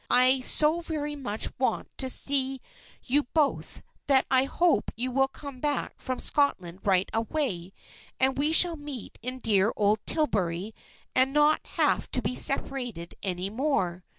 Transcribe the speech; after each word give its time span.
I 0.09 0.39
so 0.41 0.79
very 0.79 1.15
much 1.15 1.49
want 1.59 1.87
to 1.99 2.09
see 2.09 2.59
you 3.03 3.21
both 3.35 3.83
that 4.07 4.25
I 4.31 4.45
hope 4.45 4.89
you 4.97 5.11
will 5.11 5.27
come 5.27 5.59
back 5.59 5.93
from 5.99 6.19
Scotland 6.19 6.79
right 6.87 7.07
away 7.13 7.71
and 8.19 8.35
we 8.35 8.51
shall 8.51 8.77
meet 8.77 9.19
in 9.21 9.37
dear 9.37 9.71
old 9.75 9.99
Tillbury 10.07 10.73
and 11.13 11.31
not 11.33 11.67
have 11.77 12.09
to 12.13 12.21
be 12.23 12.33
separated 12.35 13.13
any 13.21 13.51
more. 13.51 14.03